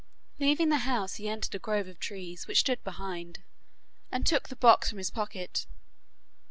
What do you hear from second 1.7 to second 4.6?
of trees which stood behind, and took the